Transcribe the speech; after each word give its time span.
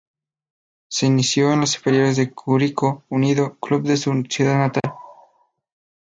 Se 0.89 1.05
inició 1.05 1.53
en 1.53 1.59
las 1.59 1.75
inferiores 1.75 2.17
de 2.17 2.31
Curicó 2.33 3.03
Unido, 3.09 3.57
club 3.59 3.83
de 3.83 3.97
su 3.97 4.11
ciudad 4.27 4.57
natal. 4.57 4.95